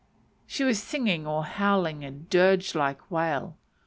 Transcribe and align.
She 0.47 0.63
was 0.63 0.81
singing 0.81 1.27
or 1.27 1.43
howling 1.45 2.03
a 2.03 2.09
dirge 2.09 2.73
like 2.73 3.11
wail. 3.11 3.55